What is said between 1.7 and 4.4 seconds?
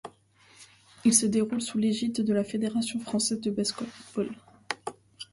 l'égide de la Fédération française de basket-ball.